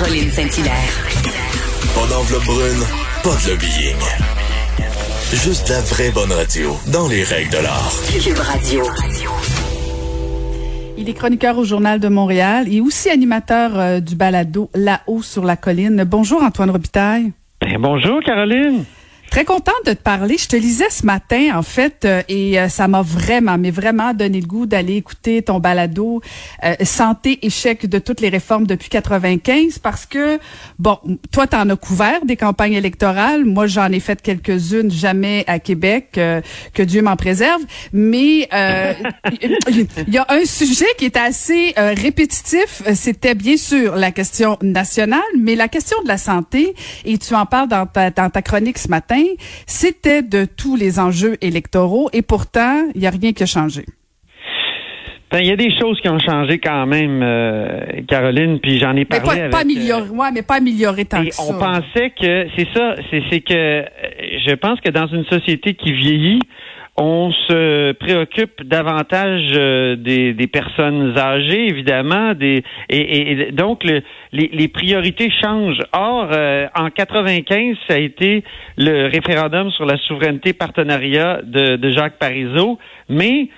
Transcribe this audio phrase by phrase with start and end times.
[0.00, 1.06] Caroline Saint-Hilaire.
[1.94, 2.82] Pas d'enveloppe brune,
[3.22, 3.96] pas de lobbying.
[5.30, 7.92] Juste la vraie bonne radio, dans les règles de l'art.
[8.10, 8.82] Cube Radio.
[10.96, 15.44] Il est chroniqueur au Journal de Montréal et aussi animateur euh, du balado Là-haut sur
[15.44, 16.04] la colline.
[16.04, 17.32] Bonjour Antoine Robitaille.
[17.60, 18.84] Ben, bonjour Caroline.
[19.30, 20.36] Très contente de te parler.
[20.38, 24.12] Je te lisais ce matin, en fait, euh, et euh, ça m'a vraiment, mais vraiment
[24.12, 26.20] donné le goût d'aller écouter ton balado
[26.64, 30.40] euh, Santé, échec de toutes les réformes depuis 95, parce que,
[30.80, 30.98] bon,
[31.30, 33.44] toi, t'en as couvert des campagnes électorales.
[33.44, 36.18] Moi, j'en ai fait quelques-unes, jamais à Québec,
[36.74, 37.62] que Dieu m'en préserve.
[37.92, 42.82] Mais il y a un sujet qui est assez répétitif.
[42.94, 46.74] C'était bien sûr la question nationale, mais la question de la santé,
[47.04, 49.19] et tu en parles dans ta, dans ta chronique ce matin,
[49.66, 53.84] c'était de tous les enjeux électoraux et pourtant, il n'y a rien qui a changé.
[55.30, 58.96] Ben, il y a des choses qui ont changé quand même, euh, Caroline, puis j'en
[58.96, 59.22] ai parlé.
[59.22, 61.42] Mais pas, avec, amélioré, euh, mais pas amélioré tant que ça.
[61.48, 62.96] On pensait que c'est ça,
[63.30, 63.84] c'est que euh,
[64.44, 66.40] je pense que dans une société qui vieillit,
[67.02, 73.82] on se préoccupe davantage euh, des, personnes âgées, évidemment, des, et, donc
[74.32, 75.80] les, priorités changent.
[75.94, 78.44] Or, euh, en 95, ça a été
[78.76, 83.48] le référendum sur la souveraineté partenariat de, de Jacques Parizeau, mais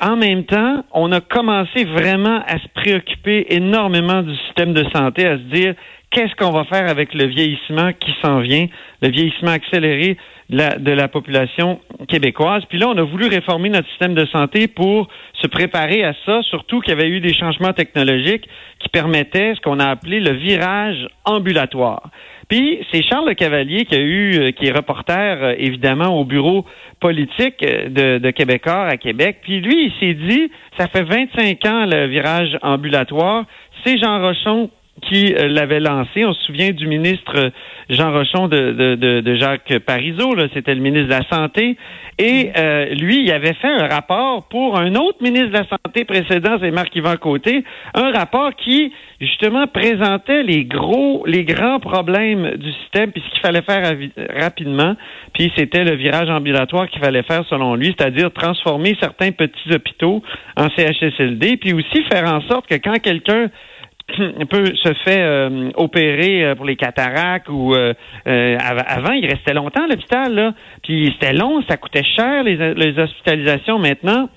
[0.00, 5.26] en même temps, on a commencé vraiment à se préoccuper énormément du système de santé,
[5.26, 5.74] à se dire
[6.12, 8.66] qu'est-ce qu'on va faire avec le vieillissement qui s'en vient,
[9.00, 10.16] le vieillissement accéléré
[10.50, 12.62] de la, population québécoise?
[12.68, 15.08] Puis là, on a voulu réformer notre système de santé pour
[15.40, 18.46] se préparer à ça, surtout qu'il y avait eu des changements technologiques
[18.78, 22.10] qui permettaient ce qu'on a appelé le virage ambulatoire.
[22.48, 26.24] Puis c'est Charles Le Cavalier qui a eu, euh, qui est reporter euh, évidemment au
[26.24, 26.66] bureau
[27.00, 29.38] politique euh, de, de Québécois à Québec.
[29.42, 33.44] Puis lui, il s'est dit, ça fait 25 ans le virage ambulatoire.
[33.84, 36.24] C'est Jean Rochon qui euh, l'avait lancé.
[36.24, 37.50] On se souvient du ministre euh,
[37.88, 41.76] Jean Rochon de, de, de, Jacques Parizeau, c'était le ministre de la Santé.
[42.18, 46.04] Et euh, lui, il avait fait un rapport pour un autre ministre de la Santé
[46.04, 52.72] précédent, c'est Marc-Yvan Côté, un rapport qui, justement, présentait les gros, les grands problèmes du
[52.72, 53.96] système, puis ce qu'il fallait faire
[54.38, 54.94] rapidement.
[55.32, 60.22] Puis c'était le virage ambulatoire qu'il fallait faire, selon lui, c'est-à-dire transformer certains petits hôpitaux
[60.56, 63.48] en CHSLD, puis aussi faire en sorte que quand quelqu'un
[64.50, 69.84] peut se fait euh, opérer euh, pour les cataractes ou euh, avant il restait longtemps
[69.84, 70.54] à l'hôpital là.
[70.82, 73.78] Puis c'était long ça coûtait cher les, les hospitalisations.
[73.78, 74.28] Maintenant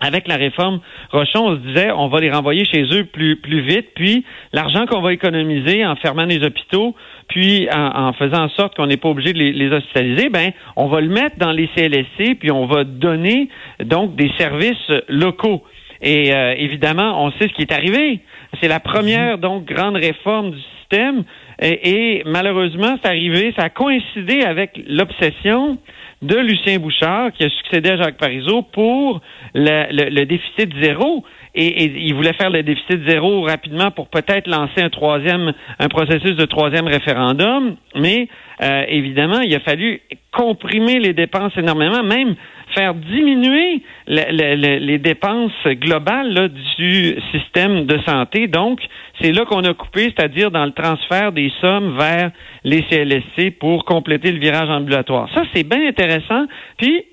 [0.00, 0.80] avec la réforme
[1.10, 4.86] Rochon, on se disait on va les renvoyer chez eux plus plus vite, puis l'argent
[4.86, 6.94] qu'on va économiser en fermant les hôpitaux,
[7.28, 10.88] puis en, faisant en sorte qu'on n'est pas obligé de les, les, hospitaliser, ben on
[10.88, 13.48] va le mettre dans les CLSC, puis on va donner
[13.84, 15.62] donc des services locaux.
[16.02, 18.20] Et évidemment, on sait ce qui est arrivé.
[18.60, 21.24] C'est la première, donc, grande réforme du système.
[21.60, 25.78] Et, malheureusement, c'est arrivé, ça a coïncidé avec l'obsession
[26.22, 29.20] de Lucien Bouchard, qui a succédé à Jacques Parizeau, pour
[29.54, 31.24] le, déficit zéro.
[31.54, 36.36] Et, il voulait faire le déficit zéro rapidement pour peut-être lancer un troisième, un processus
[36.36, 37.76] de troisième référendum.
[37.94, 38.28] Mais
[38.62, 40.00] euh, évidemment, il a fallu
[40.32, 42.34] comprimer les dépenses énormément, même
[42.76, 48.48] faire diminuer les dépenses globales du système de santé.
[48.48, 48.80] Donc,
[49.20, 52.30] c'est là qu'on a coupé, c'est-à-dire dans le transfert des sommes vers
[52.64, 55.28] les CLSC pour compléter le virage ambulatoire.
[55.34, 56.46] Ça, c'est bien intéressant.
[56.76, 57.04] Puis,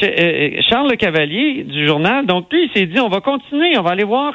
[0.00, 3.90] Charles Le Cavalier du journal, donc lui, il s'est dit, on va continuer, on va
[3.90, 4.34] aller voir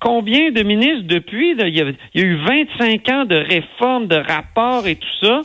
[0.00, 4.96] combien de ministres depuis, il, y a, eu 25 ans de réformes, de rapports et
[4.96, 5.40] tout ça,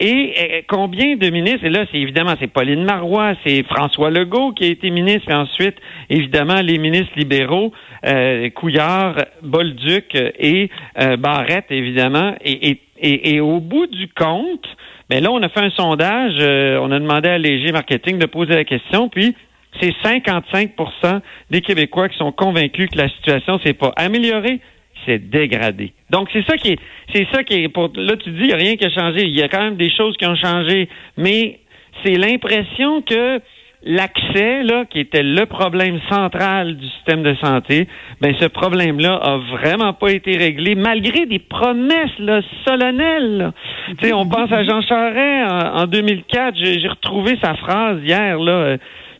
[0.00, 4.52] et, euh, combien de ministres, et là, c'est évidemment, c'est Pauline Marois, c'est François Legault
[4.52, 5.76] qui a été ministre, et ensuite,
[6.10, 7.72] évidemment, les ministres libéraux,
[8.04, 14.66] euh, Couillard, Bolduc et euh, Barrette, évidemment, et, et, et, au bout du compte,
[15.10, 18.26] mais là, on a fait un sondage, euh, on a demandé à Léger Marketing de
[18.26, 19.34] poser la question, puis
[19.80, 21.20] c'est 55%
[21.50, 24.60] des Québécois qui sont convaincus que la situation s'est pas améliorée,
[25.06, 25.92] c'est dégradé.
[26.10, 26.78] Donc c'est ça qui est,
[27.12, 29.22] c'est ça qui est pour là tu dis il n'y a rien qui a changé,
[29.24, 31.60] il y a quand même des choses qui ont changé, mais
[32.04, 33.40] c'est l'impression que
[33.84, 37.88] l'accès, là, qui était le problème central du système de santé,
[38.20, 43.52] ben ce problème-là a vraiment pas été réglé, malgré des promesses là, solennelles.
[44.00, 46.54] Sais, on pense à Jean Charest en, 2004.
[46.56, 48.76] J'ai retrouvé sa phrase hier là.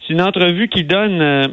[0.07, 1.47] C'est une entrevue qui donne euh,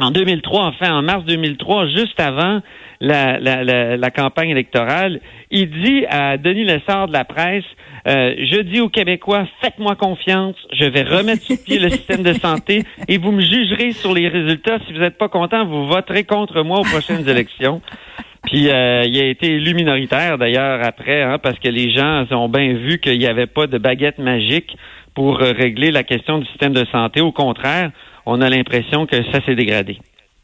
[0.00, 2.60] en 2003, enfin en mars 2003, juste avant
[3.00, 5.20] la, campagne électorale,
[5.50, 7.64] il dit à Denis Lessard de la presse,
[8.06, 12.32] euh, je dis aux Québécois, faites-moi confiance, je vais remettre sur pied le système de
[12.34, 14.78] santé et vous me jugerez sur les résultats.
[14.86, 17.80] Si vous n'êtes pas content, vous voterez contre moi aux prochaines élections.
[18.46, 22.48] Puis euh, il a été élu minoritaire d'ailleurs après, hein, parce que les gens ont
[22.48, 24.76] bien vu qu'il n'y avait pas de baguette magique
[25.14, 27.20] pour euh, régler la question du système de santé.
[27.20, 27.90] Au contraire,
[28.26, 29.98] on a l'impression que ça s'est dégradé.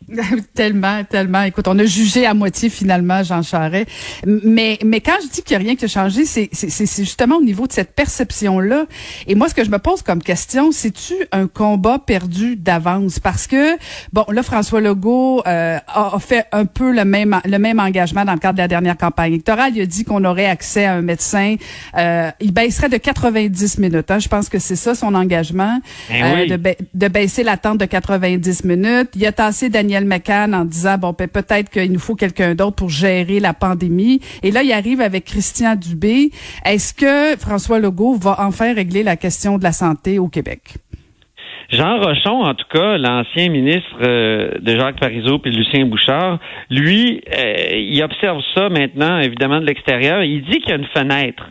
[0.55, 1.43] tellement, tellement.
[1.43, 3.88] Écoute, on a jugé à moitié finalement Jean Charest.
[4.26, 7.37] Mais, mais quand je dis qu'il n'y a rien qui a changé, c'est, c'est, justement
[7.37, 8.87] au niveau de cette perception-là.
[9.26, 13.19] Et moi, ce que je me pose comme question, c'est-tu un combat perdu d'avance?
[13.20, 13.76] Parce que,
[14.12, 18.35] bon, là, François Legault euh, a, fait un peu le même, le même engagement dans
[18.35, 19.73] le cadre de la dernière campagne électorale.
[19.76, 21.56] Il a dit qu'on aurait accès à un médecin.
[21.97, 24.11] Euh, il baisserait de 90 minutes.
[24.11, 24.19] Hein.
[24.19, 25.81] Je pense que c'est ça son engagement,
[26.11, 29.11] eh euh, de, de baisser l'attente de 90 minutes.
[29.14, 32.76] Il a tassé Daniel McCann en disant bon ben, peut-être qu'il nous faut quelqu'un d'autre
[32.76, 34.20] pour gérer la pandémie.
[34.42, 36.31] Et là, il arrive avec Christian Dubé.
[36.64, 40.76] Est-ce que François Legault va enfin régler la question de la santé au Québec?
[41.72, 47.22] Jean Rochon, en tout cas, l'ancien ministre euh, de Jacques Parizeau puis Lucien Bouchard, lui,
[47.32, 50.25] euh, il observe ça maintenant, évidemment, de l'extérieur.
[50.25, 51.44] Il dit qu'il y a une fenêtre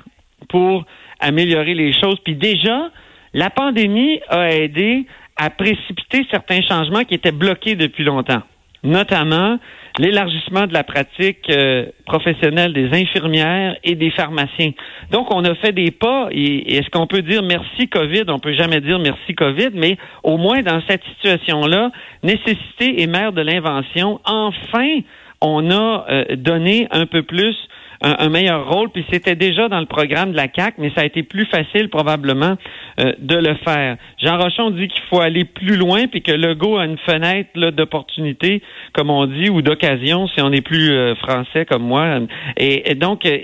[0.50, 0.86] pour
[1.22, 2.18] améliorer les choses.
[2.26, 2.90] Puis déjà,
[3.34, 5.06] la pandémie a aidé
[5.40, 8.44] à précipiter certains changements qui étaient bloqués depuis longtemps,
[8.84, 9.58] notamment
[9.98, 14.72] l'élargissement de la pratique euh, professionnelle des infirmières et des pharmaciens.
[15.12, 18.24] Donc, on a fait des pas, et, est-ce qu'on peut dire merci COVID?
[18.28, 21.92] On peut jamais dire merci COVID, mais au moins dans cette situation-là,
[22.22, 25.00] nécessité et mère de l'invention, enfin,
[25.42, 27.56] on a euh, donné un peu plus
[28.02, 28.90] un, meilleur rôle.
[28.90, 31.90] Puis c'était déjà dans le programme de la CAC, mais ça a été plus facile
[31.90, 32.56] probablement
[33.00, 33.98] euh, de le faire.
[34.22, 38.62] Jean Rochon dit qu'il faut aller plus loin, puis que Legault a une fenêtre d'opportunité,
[38.94, 42.20] comme on dit, ou d'occasion, si on est plus euh, français comme moi.
[42.58, 43.38] Et, donc euh,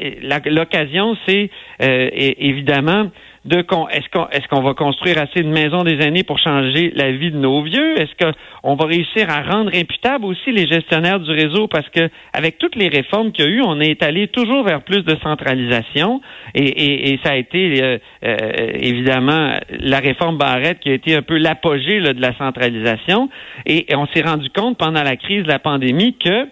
[0.45, 1.49] l'occasion, c'est
[1.79, 3.11] évidemment
[3.45, 7.11] de est-ce qu'on est-ce qu'on va construire assez de maisons des années pour changer la
[7.11, 7.99] vie de nos vieux?
[7.99, 8.31] Est-ce
[8.63, 11.67] qu'on va réussir à rendre imputables aussi les gestionnaires du réseau?
[11.67, 14.81] Parce que avec toutes les réformes qu'il y a eu, on est allé toujours vers
[14.81, 16.21] plus de centralisation.
[16.55, 18.37] Et, et, ça a été euh, euh,
[18.73, 23.29] évidemment la réforme Barrette qui a été un peu l'apogée de la centralisation.
[23.67, 26.47] Et on s'est rendu compte pendant la crise de la pandémie que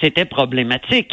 [0.00, 1.12] c'était problématique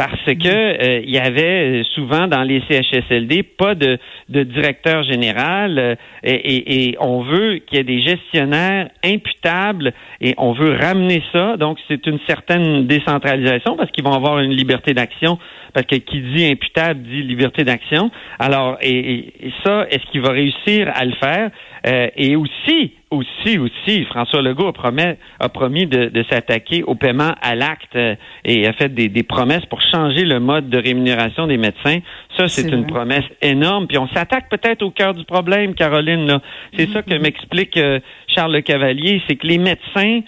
[0.00, 3.98] parce que euh, il y avait souvent dans les CHSLD pas de,
[4.30, 5.94] de directeur général euh,
[6.24, 9.92] et, et, on veut qu'il y ait des gestionnaires imputables
[10.22, 11.58] et on veut ramener ça.
[11.58, 15.38] Donc c'est une certaine décentralisation parce qu'ils vont avoir une liberté d'action
[15.74, 18.10] parce que qui dit imputable dit liberté d'action.
[18.38, 21.50] Alors et, et ça est-ce qu'il va réussir à le faire?
[21.86, 25.02] Euh, et aussi aussi, aussi, François Legault a, promis,
[25.40, 28.14] a promis de, s'attaquer au paiement à l'acte euh,
[28.44, 31.98] et a fait des, promesses pour changer le mode de rémunération des médecins.
[32.36, 33.86] Ça, c'est une promesse énorme.
[33.86, 36.40] Puis on s'attaque peut-être au cœur du problème, Caroline.
[36.76, 37.22] C'est ça que mm-hmm.
[37.22, 37.98] m'explique euh,
[38.28, 40.20] Charles Le Cavalier, c'est que les médecins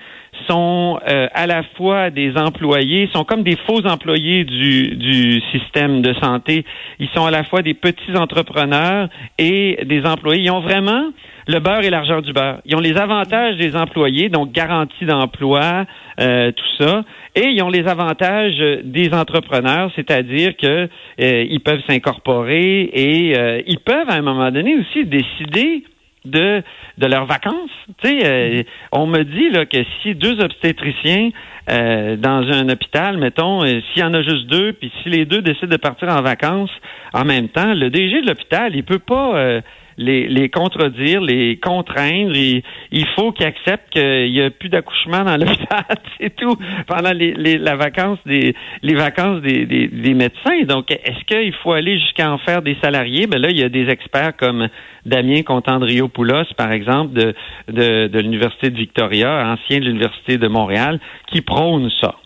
[0.49, 6.03] sont euh, à la fois des employés, sont comme des faux employés du, du système
[6.03, 6.65] de santé.
[6.99, 9.09] Ils sont à la fois des petits entrepreneurs
[9.39, 10.45] et des employés.
[10.45, 11.13] Ils ont vraiment
[11.47, 12.61] le beurre et l'argent du beurre.
[12.65, 15.85] Ils ont les avantages des employés, donc garantie d'emploi,
[16.21, 17.05] euh, tout ça,
[17.35, 20.89] et ils ont les avantages des entrepreneurs, c'est-à-dire que
[21.21, 25.85] euh, ils peuvent s'incorporer et euh, ils peuvent à un moment donné aussi décider
[26.25, 26.63] de
[26.99, 27.71] de leurs vacances.
[28.03, 31.31] Tu sais, on me dit là que si deux obstétriciens
[31.67, 35.69] dans un hôpital, mettons, s'il y en a juste deux, puis si les deux décident
[35.69, 36.71] de partir en vacances
[37.13, 39.63] en même temps, le DG de l'hôpital, il peut pas
[39.99, 42.35] les, contredire, les contraindre.
[42.35, 45.85] Il, faut qu'ils acceptent qu'il n'y a plus d'accouchement dans l'hôpital,
[46.21, 46.57] c'est tout,
[46.87, 50.63] pendant les, les, la vacance des, les vacances des, des, médecins.
[50.67, 53.27] Donc, est-ce qu'il faut aller jusqu'à en faire des salariés?
[53.27, 54.69] Ben là, il y a des experts comme
[55.05, 57.35] Damien Contandrio-Poulos, par exemple, de,
[57.69, 62.17] de, de l'Université de Victoria, ancien de l'Université de Montréal, qui prônent ça.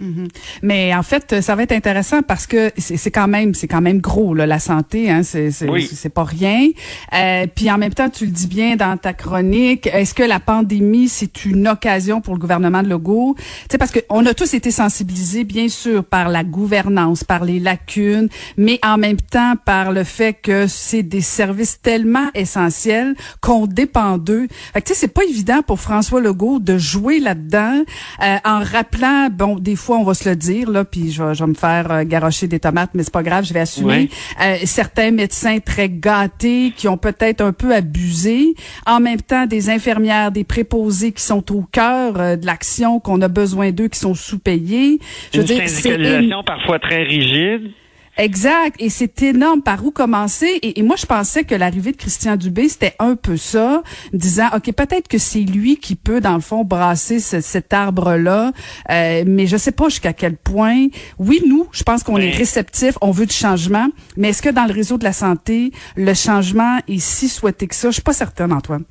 [0.00, 0.26] Mhm.
[0.62, 4.00] Mais en fait, ça va être intéressant parce que c'est quand même c'est quand même
[4.00, 6.68] gros là, la santé, hein, c'est c'est pas rien.
[7.12, 10.40] Euh, puis en même temps, tu le dis bien dans ta chronique, est-ce que la
[10.40, 13.36] pandémie c'est une occasion pour le gouvernement de Legault?
[13.36, 17.44] Tu sais parce que on a tous été sensibilisés bien sûr par la gouvernance, par
[17.44, 23.14] les lacunes, mais en même temps par le fait que c'est des services tellement essentiels
[23.40, 24.48] qu'on dépend d'eux.
[24.72, 27.84] Fait que tu sais c'est pas évident pour François Legault de jouer là-dedans
[28.22, 31.46] euh, en rappelant bon des fois, on va se le dire, là, puis je vais,
[31.46, 34.08] me faire euh, garocher des tomates, mais c'est pas grave, je vais assumer.
[34.42, 38.54] Euh, certains médecins très gâtés qui ont peut-être un peu abusé.
[38.86, 43.20] En même temps, des infirmières, des préposés qui sont au cœur euh, de l'action, qu'on
[43.20, 44.98] a besoin d'eux, qui sont sous-payés.
[45.32, 45.98] Je veux dire, c'est
[46.46, 47.70] parfois très rigide.
[48.16, 48.76] Exact.
[48.78, 49.62] Et c'est énorme.
[49.62, 50.58] Par où commencer?
[50.62, 54.72] Et, moi, je pensais que l'arrivée de Christian Dubé, c'était un peu ça, disant, OK,
[54.72, 58.52] peut-être que c'est lui qui peut, dans le fond, brasser cet arbre-là.
[58.90, 60.86] Euh, mais je sais pas jusqu'à quel point.
[61.18, 63.88] Oui, nous, je pense qu'on est ben réceptif, on veut du changement.
[64.16, 67.74] Mais est-ce que dans le réseau de la santé, le changement est si souhaité que
[67.74, 67.88] ça?
[67.88, 68.84] Je suis pas certaine, Antoine.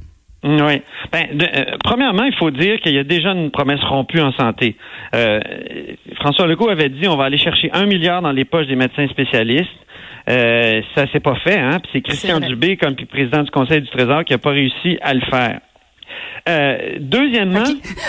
[0.43, 0.81] Oui.
[1.12, 4.75] Ben, euh, premièrement, il faut dire qu'il y a déjà une promesse rompue en santé.
[5.15, 5.39] Euh,
[6.15, 9.07] François Legault avait dit on va aller chercher un milliard dans les poches des médecins
[9.07, 9.69] spécialistes.
[10.29, 11.79] Euh, ça s'est pas fait, hein.
[11.91, 15.21] c'est Christian Dubé, comme président du Conseil du Trésor, qui a pas réussi à le
[15.21, 15.59] faire.
[16.47, 17.63] Euh, deuxièmement,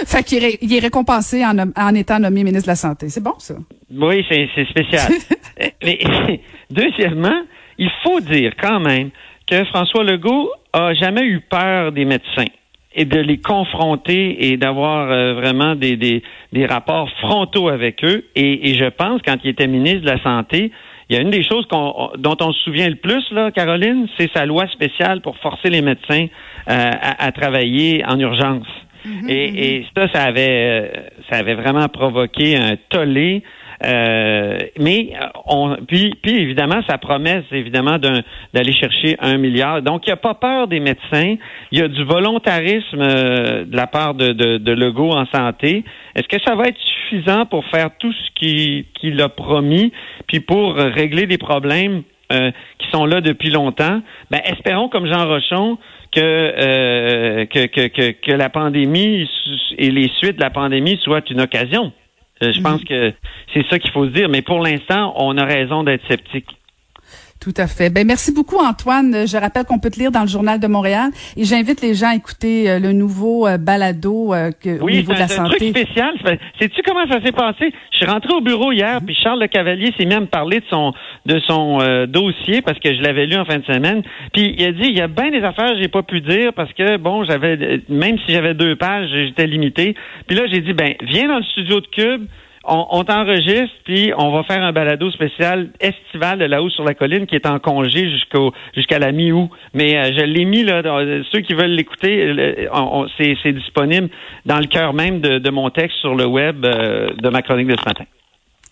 [0.07, 3.09] fait qu'il est, il est récompensé en, en, étant nommé ministre de la Santé.
[3.09, 3.55] C'est bon ça.
[3.93, 5.13] Oui, c'est, c'est spécial.
[5.85, 5.99] Mais
[6.71, 7.43] deuxièmement,
[7.79, 9.11] il faut dire quand même
[9.47, 12.51] que François Legault a jamais eu peur des médecins
[12.95, 16.23] et de les confronter et d'avoir euh, vraiment des, des,
[16.53, 18.25] des, rapports frontaux avec eux.
[18.37, 20.71] Et, et, je pense, quand il était ministre de la Santé,
[21.09, 24.31] il y a une des choses dont on se souvient le plus, là, Caroline, c'est
[24.33, 26.29] sa loi spéciale pour forcer les médecins euh,
[26.69, 28.67] à, à, travailler en urgence.
[29.05, 29.59] Mm-hmm, et, mm-hmm.
[29.59, 33.43] et, ça, ça avait, euh, ça avait vraiment provoqué un tollé
[33.83, 39.83] euh, mais euh, on, puis, puis évidemment, sa promesse, évidemment, d'aller chercher un milliard.
[39.83, 41.37] Donc, il n'y a pas peur des médecins.
[41.73, 45.85] Il y a du volontarisme euh, de la part de, de, de Legault en santé.
[46.15, 48.31] Est-ce que ça va être suffisant pour faire tout ce
[48.95, 49.93] qu'il a promis,
[50.27, 54.01] puis pour régler des problèmes qui sont là depuis longtemps?
[54.31, 55.79] Ben, espérons, comme Jean Rochon,
[56.13, 57.47] que,
[58.37, 59.29] la pandémie
[59.79, 61.93] et les suites de la pandémie soient une occasion.
[62.43, 63.13] Euh, je pense que
[63.53, 66.57] c'est ça qu'il faut se dire, mais pour l'instant, on a raison d'être sceptique.
[67.45, 67.91] Tout à fait.
[67.91, 69.27] Ben merci beaucoup Antoine.
[69.27, 72.09] Je rappelle qu'on peut te lire dans le journal de Montréal et j'invite les gens
[72.09, 74.33] à écouter euh, le nouveau euh, balado
[74.63, 75.57] que, au niveau de la santé.
[75.61, 76.39] Oui, c'est un truc spécial.
[76.59, 77.71] Sais-tu comment ça s'est passé?
[77.93, 80.61] Je suis rentré au bureau hier, puis Charles Le Cavalier s'est mis à me parler
[80.61, 80.95] de son
[81.27, 84.03] de son dossier parce que je l'avais lu en fin de semaine.
[84.33, 86.55] Puis il a dit il y a bien des affaires que j'ai pas pu dire
[86.55, 89.95] parce que bon, j'avais même si j'avais deux pages, j'étais limité.
[90.27, 92.27] Puis là j'ai dit ben viens dans le studio de Cube
[92.67, 97.27] on, t'enregistre, puis on va faire un balado spécial estival de là-haut sur la colline
[97.27, 99.51] qui est en congé jusqu'au jusqu'à la mi-août.
[99.75, 100.83] Mais euh, je l'ai mis là,
[101.33, 104.09] ceux qui veulent l'écouter, euh, c'est disponible
[104.47, 107.77] dans le cœur même de, mon texte sur le web euh, de ma chronique de
[107.77, 108.05] ce matin.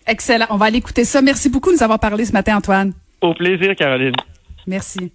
[0.07, 0.45] Excellent.
[0.49, 1.21] On va aller écouter ça.
[1.21, 2.93] Merci beaucoup de nous avoir parlé ce matin, Antoine.
[3.21, 4.15] Au plaisir, Caroline.
[4.67, 5.11] Merci.